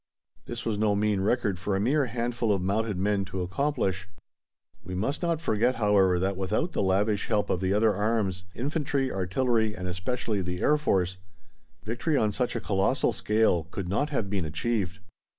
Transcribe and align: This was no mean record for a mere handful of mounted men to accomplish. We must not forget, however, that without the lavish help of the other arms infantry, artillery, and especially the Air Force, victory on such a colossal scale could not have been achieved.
This 0.47 0.65
was 0.65 0.79
no 0.79 0.95
mean 0.95 1.21
record 1.21 1.59
for 1.59 1.75
a 1.75 1.79
mere 1.79 2.05
handful 2.07 2.51
of 2.51 2.59
mounted 2.63 2.97
men 2.97 3.23
to 3.25 3.43
accomplish. 3.43 4.09
We 4.83 4.95
must 4.95 5.21
not 5.21 5.39
forget, 5.39 5.75
however, 5.75 6.17
that 6.17 6.35
without 6.35 6.71
the 6.71 6.81
lavish 6.81 7.27
help 7.27 7.51
of 7.51 7.61
the 7.61 7.71
other 7.73 7.93
arms 7.93 8.45
infantry, 8.55 9.11
artillery, 9.11 9.75
and 9.75 9.87
especially 9.87 10.41
the 10.41 10.61
Air 10.61 10.77
Force, 10.77 11.17
victory 11.83 12.17
on 12.17 12.31
such 12.31 12.55
a 12.55 12.59
colossal 12.59 13.13
scale 13.13 13.65
could 13.65 13.87
not 13.87 14.09
have 14.09 14.27
been 14.27 14.43
achieved. 14.43 14.97